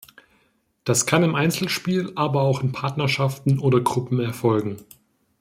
Das 0.83 1.05
kann 1.05 1.21
im 1.21 1.35
Einzelspiel, 1.35 2.11
aber 2.15 2.41
auch 2.41 2.63
in 2.63 2.71
Partnerschaften 2.71 3.59
oder 3.59 3.81
Gruppen 3.81 4.19
erfolgen. 4.19 4.77